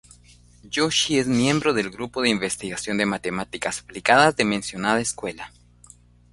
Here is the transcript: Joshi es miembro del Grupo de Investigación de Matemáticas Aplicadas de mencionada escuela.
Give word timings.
Joshi 0.63 1.19
es 1.19 1.27
miembro 1.27 1.75
del 1.75 1.91
Grupo 1.91 2.23
de 2.23 2.29
Investigación 2.29 2.97
de 2.97 3.05
Matemáticas 3.05 3.81
Aplicadas 3.81 4.35
de 4.35 4.45
mencionada 4.45 4.99
escuela. 4.99 5.51